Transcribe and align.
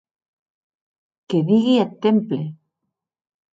Qué 1.29 1.43
digui 1.51 1.77
eth 1.83 1.95
temple! 2.09 2.43